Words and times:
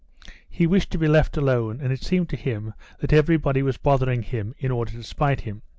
He 0.49 0.65
wished 0.65 0.89
to 0.93 0.97
be 0.97 1.07
left 1.07 1.37
alone, 1.37 1.79
and 1.79 1.93
it 1.93 2.01
seemed 2.01 2.27
to 2.29 2.35
him 2.35 2.73
that 3.01 3.13
everybody 3.13 3.61
was 3.61 3.77
bothering 3.77 4.23
him 4.23 4.55
in 4.57 4.71
order 4.71 4.91
to 4.93 5.03
spite 5.03 5.41
him. 5.41 5.61